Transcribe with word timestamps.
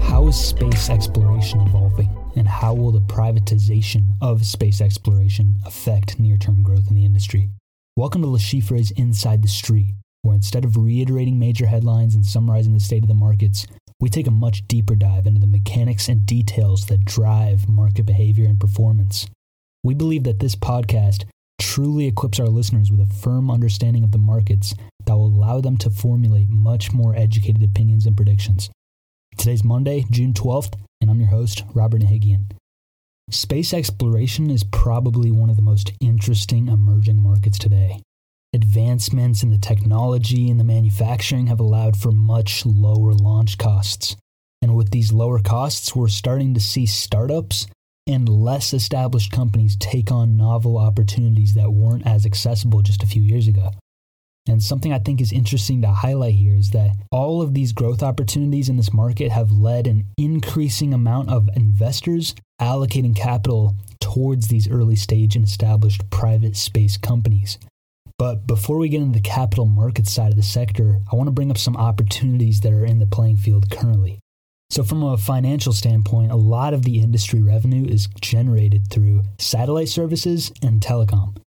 How 0.00 0.26
is 0.26 0.36
space 0.36 0.88
exploration 0.88 1.60
evolving, 1.60 2.16
and 2.34 2.48
how 2.48 2.72
will 2.72 2.92
the 2.92 3.00
privatization 3.00 4.12
of 4.22 4.46
space 4.46 4.80
exploration 4.80 5.56
affect 5.66 6.18
near 6.18 6.38
term 6.38 6.62
growth 6.62 6.88
in 6.88 6.96
the 6.96 7.04
industry? 7.04 7.50
Welcome 7.94 8.22
to 8.22 8.28
Le 8.28 8.38
Inside 8.96 9.42
the 9.42 9.48
Street, 9.48 9.94
where 10.22 10.34
instead 10.34 10.64
of 10.64 10.78
reiterating 10.78 11.38
major 11.38 11.66
headlines 11.66 12.14
and 12.14 12.24
summarizing 12.24 12.72
the 12.72 12.80
state 12.80 13.02
of 13.02 13.08
the 13.08 13.14
markets, 13.14 13.66
we 14.00 14.08
take 14.08 14.26
a 14.26 14.30
much 14.30 14.66
deeper 14.66 14.94
dive 14.94 15.26
into 15.26 15.40
the 15.40 15.46
mechanics 15.46 16.08
and 16.08 16.24
details 16.24 16.86
that 16.86 17.04
drive 17.04 17.68
market 17.68 18.06
behavior 18.06 18.46
and 18.46 18.58
performance. 18.58 19.26
We 19.82 19.94
believe 19.94 20.24
that 20.24 20.38
this 20.38 20.56
podcast 20.56 21.24
truly 21.68 22.06
equips 22.06 22.40
our 22.40 22.48
listeners 22.48 22.90
with 22.90 22.98
a 22.98 23.14
firm 23.14 23.50
understanding 23.50 24.02
of 24.02 24.10
the 24.10 24.16
markets 24.16 24.74
that 25.04 25.14
will 25.14 25.26
allow 25.26 25.60
them 25.60 25.76
to 25.76 25.90
formulate 25.90 26.48
much 26.48 26.94
more 26.94 27.14
educated 27.14 27.62
opinions 27.62 28.06
and 28.06 28.16
predictions. 28.16 28.70
Today's 29.36 29.62
Monday, 29.62 30.06
June 30.10 30.32
12th, 30.32 30.72
and 31.02 31.10
I'm 31.10 31.20
your 31.20 31.28
host, 31.28 31.64
Robert 31.74 32.00
Nahigian. 32.00 32.52
Space 33.30 33.74
exploration 33.74 34.50
is 34.50 34.64
probably 34.64 35.30
one 35.30 35.50
of 35.50 35.56
the 35.56 35.62
most 35.62 35.92
interesting 36.00 36.68
emerging 36.68 37.22
markets 37.22 37.58
today. 37.58 38.00
Advancements 38.54 39.42
in 39.42 39.50
the 39.50 39.58
technology 39.58 40.50
and 40.50 40.58
the 40.58 40.64
manufacturing 40.64 41.48
have 41.48 41.60
allowed 41.60 41.98
for 41.98 42.10
much 42.10 42.64
lower 42.64 43.12
launch 43.12 43.58
costs. 43.58 44.16
And 44.62 44.74
with 44.74 44.90
these 44.90 45.12
lower 45.12 45.38
costs, 45.38 45.94
we're 45.94 46.08
starting 46.08 46.54
to 46.54 46.60
see 46.60 46.86
startups 46.86 47.66
and 48.08 48.28
less 48.28 48.72
established 48.72 49.30
companies 49.30 49.76
take 49.76 50.10
on 50.10 50.36
novel 50.36 50.78
opportunities 50.78 51.54
that 51.54 51.72
weren't 51.72 52.06
as 52.06 52.24
accessible 52.26 52.82
just 52.82 53.02
a 53.02 53.06
few 53.06 53.22
years 53.22 53.46
ago. 53.46 53.70
And 54.48 54.62
something 54.62 54.94
I 54.94 54.98
think 54.98 55.20
is 55.20 55.30
interesting 55.30 55.82
to 55.82 55.88
highlight 55.88 56.34
here 56.34 56.54
is 56.54 56.70
that 56.70 56.92
all 57.10 57.42
of 57.42 57.52
these 57.52 57.74
growth 57.74 58.02
opportunities 58.02 58.70
in 58.70 58.78
this 58.78 58.94
market 58.94 59.30
have 59.30 59.50
led 59.50 59.86
an 59.86 60.06
increasing 60.16 60.94
amount 60.94 61.28
of 61.28 61.50
investors 61.54 62.34
allocating 62.58 63.14
capital 63.14 63.76
towards 64.00 64.48
these 64.48 64.68
early 64.68 64.96
stage 64.96 65.36
and 65.36 65.44
established 65.44 66.08
private 66.08 66.56
space 66.56 66.96
companies. 66.96 67.58
But 68.18 68.46
before 68.46 68.78
we 68.78 68.88
get 68.88 69.02
into 69.02 69.18
the 69.18 69.22
capital 69.22 69.66
market 69.66 70.08
side 70.08 70.30
of 70.30 70.36
the 70.36 70.42
sector, 70.42 71.00
I 71.12 71.14
want 71.14 71.28
to 71.28 71.32
bring 71.32 71.50
up 71.50 71.58
some 71.58 71.76
opportunities 71.76 72.60
that 72.62 72.72
are 72.72 72.86
in 72.86 72.98
the 72.98 73.06
playing 73.06 73.36
field 73.36 73.70
currently. 73.70 74.18
So, 74.70 74.84
from 74.84 75.02
a 75.02 75.16
financial 75.16 75.72
standpoint, 75.72 76.30
a 76.30 76.36
lot 76.36 76.74
of 76.74 76.82
the 76.82 77.00
industry 77.00 77.42
revenue 77.42 77.86
is 77.86 78.08
generated 78.20 78.90
through 78.90 79.22
satellite 79.38 79.88
services 79.88 80.52
and 80.62 80.80
telecom. 80.80 81.38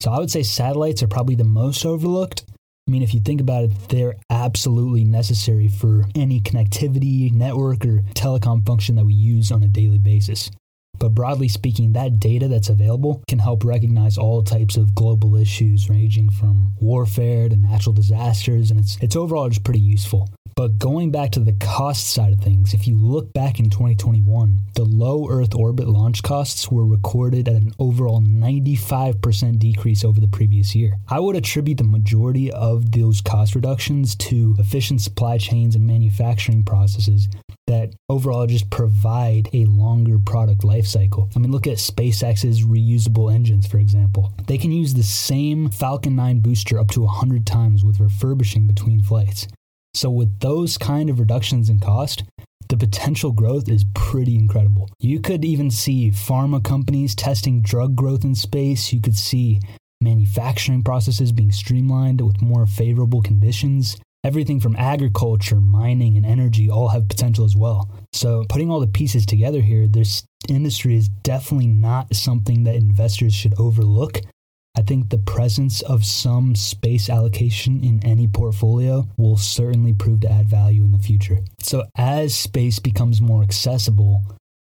So, 0.00 0.12
I 0.12 0.18
would 0.20 0.30
say 0.30 0.44
satellites 0.44 1.02
are 1.02 1.08
probably 1.08 1.34
the 1.34 1.42
most 1.44 1.84
overlooked. 1.84 2.44
I 2.86 2.90
mean, 2.90 3.02
if 3.02 3.12
you 3.12 3.20
think 3.20 3.40
about 3.40 3.64
it, 3.64 3.88
they're 3.88 4.14
absolutely 4.30 5.04
necessary 5.04 5.68
for 5.68 6.04
any 6.14 6.40
connectivity, 6.40 7.32
network, 7.32 7.84
or 7.84 8.02
telecom 8.14 8.64
function 8.64 8.94
that 8.94 9.04
we 9.04 9.12
use 9.12 9.50
on 9.50 9.62
a 9.62 9.68
daily 9.68 9.98
basis. 9.98 10.50
But 10.98 11.14
broadly 11.14 11.48
speaking, 11.48 11.92
that 11.92 12.18
data 12.18 12.48
that's 12.48 12.68
available 12.68 13.22
can 13.28 13.38
help 13.38 13.64
recognize 13.64 14.18
all 14.18 14.42
types 14.42 14.76
of 14.76 14.94
global 14.94 15.36
issues 15.36 15.88
ranging 15.88 16.30
from 16.30 16.72
warfare 16.80 17.48
to 17.48 17.56
natural 17.56 17.92
disasters, 17.92 18.70
and 18.70 18.80
it's, 18.80 18.96
it's 19.00 19.16
overall 19.16 19.48
just 19.48 19.64
pretty 19.64 19.80
useful. 19.80 20.28
But 20.58 20.76
going 20.76 21.12
back 21.12 21.30
to 21.30 21.38
the 21.38 21.52
cost 21.52 22.10
side 22.10 22.32
of 22.32 22.40
things, 22.40 22.74
if 22.74 22.88
you 22.88 22.96
look 22.96 23.32
back 23.32 23.60
in 23.60 23.70
2021, 23.70 24.58
the 24.74 24.82
low 24.82 25.28
Earth 25.30 25.54
orbit 25.54 25.86
launch 25.86 26.24
costs 26.24 26.68
were 26.68 26.84
recorded 26.84 27.46
at 27.46 27.54
an 27.54 27.70
overall 27.78 28.20
95% 28.20 29.60
decrease 29.60 30.04
over 30.04 30.18
the 30.18 30.26
previous 30.26 30.74
year. 30.74 30.98
I 31.06 31.20
would 31.20 31.36
attribute 31.36 31.78
the 31.78 31.84
majority 31.84 32.50
of 32.50 32.90
those 32.90 33.20
cost 33.20 33.54
reductions 33.54 34.16
to 34.16 34.56
efficient 34.58 35.00
supply 35.00 35.38
chains 35.38 35.76
and 35.76 35.86
manufacturing 35.86 36.64
processes 36.64 37.28
that 37.68 37.94
overall 38.08 38.48
just 38.48 38.68
provide 38.68 39.50
a 39.52 39.64
longer 39.66 40.18
product 40.18 40.64
life 40.64 40.88
cycle. 40.88 41.30
I 41.36 41.38
mean, 41.38 41.52
look 41.52 41.68
at 41.68 41.76
SpaceX's 41.76 42.64
reusable 42.64 43.32
engines, 43.32 43.68
for 43.68 43.78
example. 43.78 44.32
They 44.48 44.58
can 44.58 44.72
use 44.72 44.94
the 44.94 45.04
same 45.04 45.70
Falcon 45.70 46.16
9 46.16 46.40
booster 46.40 46.80
up 46.80 46.90
to 46.90 47.02
100 47.02 47.46
times 47.46 47.84
with 47.84 48.00
refurbishing 48.00 48.66
between 48.66 49.02
flights. 49.02 49.46
So, 49.98 50.10
with 50.10 50.38
those 50.38 50.78
kind 50.78 51.10
of 51.10 51.18
reductions 51.18 51.68
in 51.68 51.80
cost, 51.80 52.22
the 52.68 52.76
potential 52.76 53.32
growth 53.32 53.68
is 53.68 53.84
pretty 53.94 54.36
incredible. 54.36 54.88
You 55.00 55.18
could 55.18 55.44
even 55.44 55.72
see 55.72 56.12
pharma 56.12 56.62
companies 56.62 57.16
testing 57.16 57.62
drug 57.62 57.96
growth 57.96 58.22
in 58.22 58.36
space. 58.36 58.92
You 58.92 59.00
could 59.00 59.16
see 59.16 59.60
manufacturing 60.00 60.84
processes 60.84 61.32
being 61.32 61.50
streamlined 61.50 62.20
with 62.20 62.40
more 62.40 62.64
favorable 62.64 63.22
conditions 63.22 63.96
everything 64.24 64.60
from 64.60 64.76
agriculture, 64.76 65.60
mining, 65.60 66.16
and 66.16 66.26
energy 66.26 66.68
all 66.68 66.88
have 66.88 67.08
potential 67.08 67.44
as 67.44 67.56
well. 67.56 67.90
So, 68.12 68.44
putting 68.48 68.70
all 68.70 68.80
the 68.80 68.86
pieces 68.86 69.24
together 69.26 69.60
here, 69.60 69.86
this 69.86 70.24
industry 70.48 70.96
is 70.96 71.08
definitely 71.08 71.68
not 71.68 72.14
something 72.14 72.64
that 72.64 72.76
investors 72.76 73.34
should 73.34 73.54
overlook. 73.58 74.20
I 74.78 74.82
think 74.82 75.08
the 75.08 75.18
presence 75.18 75.82
of 75.82 76.04
some 76.04 76.54
space 76.54 77.10
allocation 77.10 77.82
in 77.82 77.98
any 78.04 78.28
portfolio 78.28 79.08
will 79.16 79.36
certainly 79.36 79.92
prove 79.92 80.20
to 80.20 80.30
add 80.30 80.48
value 80.48 80.84
in 80.84 80.92
the 80.92 81.00
future. 81.00 81.40
So, 81.58 81.82
as 81.96 82.36
space 82.36 82.78
becomes 82.78 83.20
more 83.20 83.42
accessible, 83.42 84.22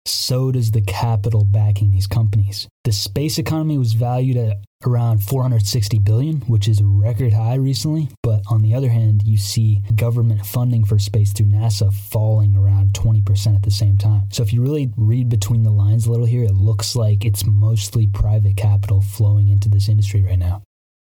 so 0.08 0.52
does 0.52 0.70
the 0.70 0.80
capital 0.82 1.44
backing 1.44 1.90
these 1.90 2.06
companies. 2.06 2.68
The 2.84 2.92
space 2.92 3.38
economy 3.38 3.78
was 3.78 3.92
valued 3.94 4.36
at 4.36 4.58
around 4.84 5.22
460 5.22 5.98
billion, 6.00 6.40
which 6.42 6.68
is 6.68 6.80
a 6.80 6.86
record 6.86 7.32
high 7.32 7.54
recently, 7.54 8.08
but 8.22 8.42
on 8.48 8.62
the 8.62 8.74
other 8.74 8.88
hand, 8.88 9.22
you 9.24 9.36
see 9.36 9.82
government 9.94 10.44
funding 10.44 10.84
for 10.84 10.98
space 10.98 11.32
through 11.32 11.46
NASA 11.46 11.92
falling 11.92 12.54
around 12.54 12.92
20% 12.92 13.56
at 13.56 13.62
the 13.62 13.70
same 13.70 13.96
time. 13.96 14.28
So 14.30 14.42
if 14.42 14.52
you 14.52 14.62
really 14.62 14.92
read 14.96 15.28
between 15.28 15.62
the 15.62 15.70
lines 15.70 16.06
a 16.06 16.10
little 16.10 16.26
here, 16.26 16.44
it 16.44 16.54
looks 16.54 16.94
like 16.94 17.24
it's 17.24 17.46
mostly 17.46 18.06
private 18.06 18.56
capital 18.56 19.00
flowing 19.00 19.48
into 19.48 19.68
this 19.68 19.88
industry 19.88 20.22
right 20.22 20.38
now. 20.38 20.62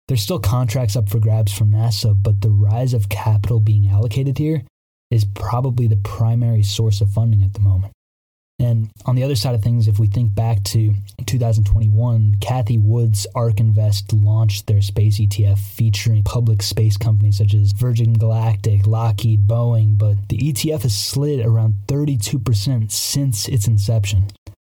There's 0.07 0.21
still 0.21 0.39
contracts 0.39 0.95
up 0.95 1.09
for 1.09 1.19
grabs 1.19 1.51
from 1.51 1.71
NASA, 1.71 2.15
but 2.17 2.41
the 2.41 2.49
rise 2.49 2.93
of 2.93 3.09
capital 3.09 3.59
being 3.59 3.89
allocated 3.89 4.37
here 4.37 4.63
is 5.11 5.25
probably 5.25 5.87
the 5.87 5.97
primary 5.97 6.63
source 6.63 7.01
of 7.01 7.09
funding 7.09 7.43
at 7.43 7.53
the 7.53 7.59
moment. 7.59 7.93
And 8.59 8.89
on 9.05 9.15
the 9.15 9.23
other 9.23 9.35
side 9.35 9.53
of 9.53 9.61
things, 9.61 9.87
if 9.87 9.99
we 9.99 10.07
think 10.07 10.33
back 10.33 10.63
to 10.65 10.93
2021, 11.27 12.37
Cathie 12.41 12.79
Wood's 12.79 13.27
ARK 13.35 13.59
Invest 13.59 14.11
launched 14.13 14.65
their 14.65 14.81
space 14.81 15.19
ETF 15.19 15.59
featuring 15.59 16.23
public 16.23 16.63
space 16.63 16.97
companies 16.97 17.37
such 17.37 17.53
as 17.53 17.71
Virgin 17.71 18.13
Galactic, 18.13 18.87
Lockheed, 18.87 19.45
Boeing, 19.47 19.97
but 19.97 20.29
the 20.29 20.39
ETF 20.39 20.81
has 20.83 20.97
slid 20.97 21.45
around 21.45 21.75
32% 21.87 22.91
since 22.91 23.47
its 23.47 23.67
inception. 23.67 24.25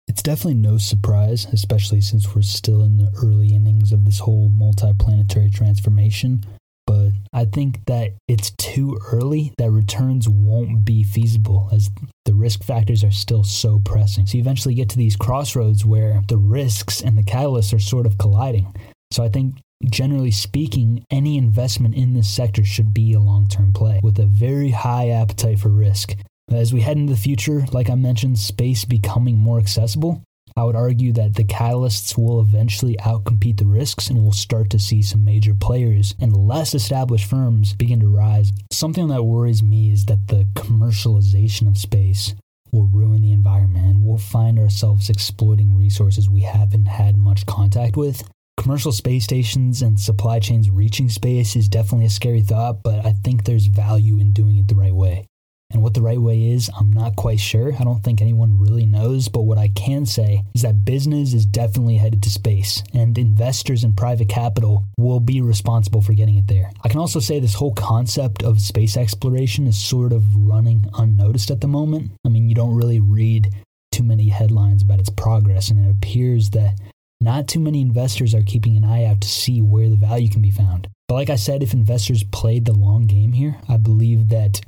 It's 0.09 0.23
definitely 0.23 0.55
no 0.55 0.79
surprise, 0.79 1.47
especially 1.53 2.01
since 2.01 2.35
we're 2.35 2.43
still 2.43 2.83
in 2.83 2.99
the 2.99 3.13
early 3.23 3.55
innings 3.55 3.93
of 3.93 4.05
this 4.05 4.21
whole 4.21 4.49
multi-planetary 4.49 5.51
transformation 5.51 6.45
but 6.87 7.11
I 7.33 7.45
think 7.45 7.85
that 7.87 8.13
it's 8.29 8.51
too 8.53 8.99
early 9.13 9.53
that 9.59 9.71
returns 9.71 10.29
won't 10.29 10.85
be 10.85 11.03
feasible 11.03 11.69
as 11.73 11.91
the 12.25 12.35
risk 12.35 12.63
factors 12.63 13.05
are 13.05 13.11
still 13.11 13.45
so 13.45 13.81
pressing. 13.85 14.27
So 14.27 14.39
you 14.39 14.43
eventually 14.43 14.75
get 14.75 14.89
to 14.91 14.97
these 14.97 15.17
crossroads 15.17 15.85
where 15.85 16.23
the 16.29 16.39
risks 16.39 17.01
and 17.01 17.19
the 17.19 17.23
catalysts 17.23 17.75
are 17.75 17.79
sort 17.79 18.07
of 18.07 18.19
colliding. 18.19 18.75
So 19.11 19.23
I 19.23 19.29
think 19.29 19.57
generally 19.91 20.31
speaking, 20.31 21.05
any 21.11 21.37
investment 21.37 21.95
in 21.95 22.15
this 22.15 22.29
sector 22.29 22.65
should 22.65 22.95
be 22.95 23.13
a 23.13 23.21
long 23.21 23.49
term 23.49 23.73
play 23.73 24.01
with 24.03 24.19
a 24.19 24.27
very 24.27 24.71
high 24.71 25.11
appetite 25.11 25.59
for 25.59 25.69
risk. 25.69 26.15
As 26.51 26.73
we 26.73 26.81
head 26.81 26.97
into 26.97 27.13
the 27.13 27.19
future, 27.19 27.67
like 27.73 27.91
I 27.91 27.97
mentioned, 27.97 28.39
space 28.39 28.85
becoming 28.85 29.37
more 29.37 29.59
accessible, 29.59 30.23
I 30.59 30.65
would 30.65 30.75
argue 30.75 31.13
that 31.13 31.35
the 31.35 31.45
catalysts 31.45 32.17
will 32.17 32.41
eventually 32.41 32.97
outcompete 32.97 33.59
the 33.59 33.67
risks 33.67 34.09
and 34.09 34.23
we'll 34.23 34.33
start 34.33 34.71
to 34.71 34.79
see 34.79 35.03
some 35.03 35.23
major 35.23 35.55
players 35.55 36.15
and 36.19 36.35
less 36.35 36.75
established 36.75 37.29
firms 37.29 37.75
begin 37.75 38.01
to 38.01 38.09
rise. 38.09 38.53
Something 38.73 39.09
that 39.09 39.25
worries 39.25 39.63
me 39.63 39.93
is 39.93 40.07
that 40.07 40.29
the 40.29 40.49
commercialization 40.55 41.69
of 41.69 41.77
space 41.77 42.35
will 42.73 42.87
ruin 42.87 43.21
the 43.21 43.33
environment 43.33 43.85
and 43.85 44.05
we'll 44.05 44.17
find 44.17 44.59
ourselves 44.59 45.11
exploiting 45.11 45.77
resources 45.77 46.31
we 46.31 46.41
haven't 46.41 46.87
had 46.87 47.19
much 47.19 47.45
contact 47.45 47.99
with. 47.99 48.27
Commercial 48.57 48.93
space 48.93 49.25
stations 49.25 49.83
and 49.83 50.01
supply 50.01 50.41
chains 50.41 50.71
reaching 50.71 51.11
space 51.11 51.55
is 51.55 51.69
definitely 51.69 52.07
a 52.07 52.11
scary 52.11 52.41
thought, 52.41 52.83
but 52.83 53.05
I 53.05 53.13
think 53.13 53.45
there's 53.45 53.67
value 53.67 54.19
in 54.19 54.33
doing 54.33 54.57
it 54.57 54.69
the 54.69 54.75
right 54.75 54.95
way. 54.95 55.27
And 55.71 55.83
what 55.83 55.95
the 55.95 56.03
right 56.03 56.21
way 56.21 56.51
is, 56.51 56.71
I'm 56.79 56.93
not 56.93 57.17
quite 57.17 57.41
sure. 57.41 57.75
I 57.75 57.85
don't 57.85 58.03
think 58.03 58.21
anyone 58.21 58.59
really 58.59 58.87
knows. 58.87 59.29
But 59.29 59.43
what 59.43 59.59
I 59.59 59.69
can 59.69 60.07
say 60.07 60.45
is 60.55 60.63
that 60.63 60.85
business 60.85 61.35
is 61.35 61.45
definitely 61.45 61.97
headed 61.97 62.23
to 62.23 62.31
space, 62.31 62.83
and 62.95 63.19
investors 63.19 63.83
and 63.83 63.97
private 63.97 64.29
capital 64.29 64.85
will 64.97 65.21
be 65.21 65.41
responsible 65.41 66.03
for 66.03 66.15
getting 66.15 66.37
it 66.37 66.47
there. 66.47 66.71
I 66.85 66.89
can 66.89 67.01
also 67.01 67.21
say 67.21 67.41
this 67.41 67.55
whole 67.55 67.75
concept 67.75 68.43
of 68.43 68.61
space 68.61 68.97
exploration 68.97 69.67
is 69.67 69.77
sort 69.77 70.13
of 70.13 70.25
running 70.37 70.89
unnoticed 70.95 71.51
at 71.51 71.61
the 71.61 71.69
moment. 71.69 72.13
I 72.25 72.29
mean, 72.29 72.49
you 72.49 72.55
don't 72.55 72.77
really 72.77 73.01
read 73.01 73.53
too 73.91 74.05
many 74.05 74.29
headlines 74.29 74.83
about 74.83 75.01
its 75.01 75.11
progress, 75.11 75.71
and 75.71 75.85
it 75.85 75.91
appears 75.91 76.51
that 76.51 76.79
not 77.21 77.49
too 77.49 77.61
many 77.61 77.81
investors 77.81 78.35
are 78.35 78.43
keeping 78.43 78.77
an 78.77 78.85
eye 78.85 79.05
out 79.05 79.21
to 79.23 79.29
see 79.29 79.61
where 79.61 79.89
the 79.89 79.97
value 79.97 80.29
can 80.29 80.43
be 80.43 80.51
found. 80.51 80.87
But 81.09 81.15
like 81.15 81.31
I 81.31 81.37
said, 81.37 81.63
if 81.63 81.73
investors 81.73 82.23
played 82.23 82.67
the 82.67 82.73
long 82.73 83.07
game 83.07 83.33
here, 83.33 83.57
I 83.69 83.79
believe 83.79 84.29
that 84.29 84.61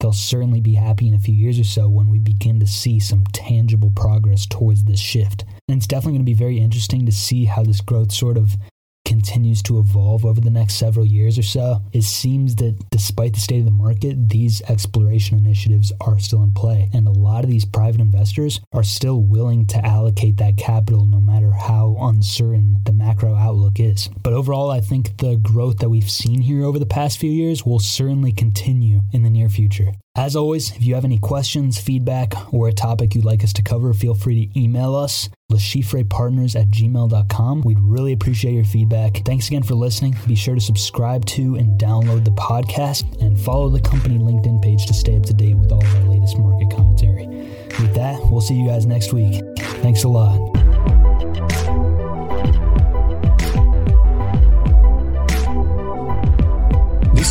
they'll 0.00 0.12
certainly 0.12 0.60
be 0.60 0.74
happy 0.74 1.08
in 1.08 1.14
a 1.14 1.18
few 1.18 1.34
years 1.34 1.58
or 1.58 1.64
so 1.64 1.88
when 1.88 2.08
we 2.08 2.18
begin 2.18 2.60
to 2.60 2.66
see 2.66 3.00
some 3.00 3.24
tangible 3.32 3.92
progress 3.94 4.46
towards 4.46 4.84
this 4.84 5.00
shift. 5.00 5.44
And 5.68 5.78
it's 5.78 5.86
definitely 5.86 6.12
going 6.12 6.26
to 6.26 6.30
be 6.30 6.34
very 6.34 6.58
interesting 6.58 7.06
to 7.06 7.12
see 7.12 7.44
how 7.44 7.62
this 7.62 7.80
growth 7.80 8.12
sort 8.12 8.36
of 8.36 8.56
continues 9.04 9.62
to 9.62 9.78
evolve 9.78 10.24
over 10.24 10.40
the 10.40 10.50
next 10.50 10.76
several 10.76 11.04
years 11.04 11.38
or 11.38 11.42
so, 11.42 11.80
it 11.92 12.02
seems 12.02 12.56
that 12.56 12.78
despite 12.90 13.34
the 13.34 13.40
state 13.40 13.60
of 13.60 13.64
the 13.64 13.70
market, 13.70 14.28
these 14.28 14.62
exploration 14.62 15.38
initiatives 15.38 15.92
are 16.00 16.18
still 16.18 16.42
in 16.42 16.52
play. 16.52 16.88
And 16.92 17.06
a 17.06 17.12
lot 17.12 17.44
of 17.44 17.50
these 17.50 17.64
private 17.64 18.00
investors 18.00 18.60
are 18.72 18.82
still 18.82 19.20
willing 19.20 19.66
to 19.68 19.84
allocate 19.84 20.38
that 20.38 20.56
capital 20.56 21.04
no 21.04 21.20
matter 21.20 21.50
how 21.50 21.96
uncertain 22.00 22.78
the 22.84 22.92
macro 22.92 23.34
outlook 23.34 23.78
is. 23.78 24.08
But 24.22 24.32
overall, 24.32 24.70
I 24.70 24.80
think 24.80 25.18
the 25.18 25.36
growth 25.36 25.78
that 25.78 25.90
we've 25.90 26.10
seen 26.10 26.40
here 26.40 26.64
over 26.64 26.78
the 26.78 26.86
past 26.86 27.18
few 27.18 27.30
years 27.30 27.64
will 27.64 27.78
certainly 27.78 28.32
continue 28.32 29.02
in 29.12 29.22
the 29.22 29.30
near 29.30 29.48
future. 29.48 29.92
As 30.16 30.36
always, 30.36 30.70
if 30.70 30.84
you 30.84 30.94
have 30.94 31.04
any 31.04 31.18
questions, 31.18 31.80
feedback, 31.80 32.54
or 32.54 32.68
a 32.68 32.72
topic 32.72 33.16
you'd 33.16 33.24
like 33.24 33.42
us 33.42 33.52
to 33.54 33.62
cover, 33.62 33.92
feel 33.92 34.14
free 34.14 34.46
to 34.46 34.60
email 34.60 34.94
us, 34.94 35.28
lechifrepartners 35.50 36.54
at 36.54 36.68
gmail.com. 36.68 37.62
We'd 37.62 37.80
really 37.80 38.12
appreciate 38.12 38.52
your 38.52 38.64
feedback. 38.64 39.24
Thanks 39.24 39.48
again 39.48 39.64
for 39.64 39.74
listening. 39.74 40.16
Be 40.28 40.36
sure 40.36 40.54
to 40.54 40.60
subscribe 40.60 41.24
to 41.26 41.56
and 41.56 41.80
download 41.80 42.24
the 42.24 42.30
podcast 42.30 43.20
and 43.20 43.40
follow 43.40 43.68
the 43.68 43.80
company 43.80 44.16
LinkedIn 44.16 44.62
page 44.62 44.86
to 44.86 44.94
stay 44.94 45.16
up 45.16 45.24
to 45.24 45.34
date 45.34 45.56
with 45.56 45.72
all 45.72 45.84
of 45.84 45.94
our 45.96 46.02
latest 46.02 46.38
market 46.38 46.70
commentary. 46.70 47.26
With 47.26 47.94
that, 47.94 48.20
we'll 48.30 48.40
see 48.40 48.54
you 48.54 48.68
guys 48.68 48.86
next 48.86 49.12
week. 49.12 49.42
Thanks 49.58 50.04
a 50.04 50.08
lot. 50.08 50.53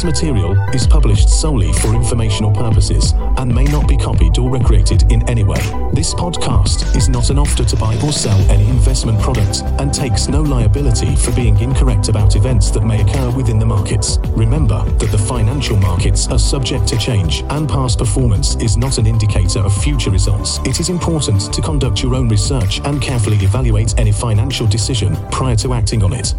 This 0.04 0.22
material 0.22 0.60
is 0.74 0.86
published 0.86 1.30
solely 1.30 1.72
for 1.72 1.96
informational 1.96 2.52
purposes 2.52 3.14
and 3.38 3.56
may 3.56 3.64
not 3.64 3.88
be 3.88 3.96
copied 3.96 4.38
or 4.38 4.52
recreated 4.52 5.10
in 5.10 5.28
any 5.30 5.46
way. 5.46 5.62
This 5.94 6.14
podcast 6.14 6.94
is 6.98 7.08
not 7.08 7.30
an 7.30 7.40
offer 7.40 7.64
to 7.64 7.76
buy 7.78 7.96
or 8.04 8.12
sell 8.12 8.38
any 8.52 8.68
investment 8.68 9.18
product 9.22 9.62
and 9.80 9.94
takes 9.94 10.28
no 10.28 10.42
liability 10.42 11.16
for 11.16 11.32
being 11.32 11.58
incorrect 11.60 12.10
about 12.10 12.36
events 12.36 12.70
that 12.72 12.84
may 12.84 13.00
occur 13.00 13.30
within 13.30 13.60
the 13.60 13.66
markets. 13.66 14.20
Remember 14.32 14.84
that 14.84 15.10
the 15.10 15.18
financial 15.18 15.78
markets 15.78 16.28
are 16.28 16.40
subject 16.40 16.86
to 16.90 16.98
change 16.98 17.44
and 17.52 17.70
past 17.70 17.98
performance 17.98 18.56
is 18.58 18.76
not 18.76 18.98
an 18.98 19.08
indicator 19.08 19.60
of 19.60 19.74
future 19.74 20.12
results. 20.12 20.60
It 20.66 20.82
is 20.82 20.90
important 20.90 21.54
to 21.54 21.62
conduct 21.62 22.04
your 22.04 22.16
own 22.16 22.28
research 22.28 22.82
and 22.84 23.02
carefully 23.02 23.38
evaluate 23.38 23.98
any 23.98 24.12
financial 24.12 24.68
decision 24.68 25.16
prior 25.32 25.56
to 25.56 25.74
acting 25.74 26.04
on 26.04 26.12
it. 26.12 26.34